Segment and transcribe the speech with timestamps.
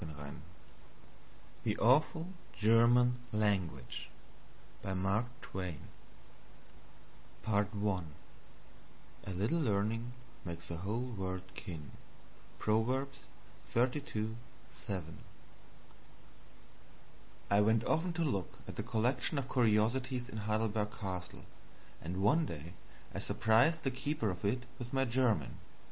[0.03, 0.33] APPENDIX
[1.63, 1.75] D.
[1.75, 4.09] The Awful German Language
[4.83, 5.27] A little
[9.61, 11.91] learning makes the whole world kin.
[12.57, 13.27] Proverbs
[13.69, 14.35] xxxii,
[14.71, 15.19] 7.
[17.51, 21.45] I went often to look at the collection of curiosities in Heidelberg Castle,
[22.01, 22.73] and one day
[23.13, 25.59] I surprised the keeper of it with my German.